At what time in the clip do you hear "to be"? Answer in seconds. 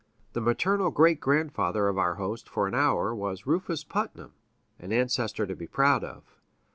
5.45-5.67